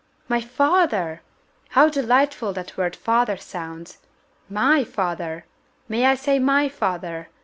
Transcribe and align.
"My 0.27 0.41
father! 0.41 1.21
How 1.69 1.87
delightful 1.87 2.53
that 2.53 2.75
word 2.75 2.95
father 2.95 3.37
sounds! 3.37 3.99
My 4.49 4.83
father? 4.83 5.45
May 5.87 6.07
I 6.07 6.15
say 6.15 6.39
my 6.39 6.69
father? 6.69 7.29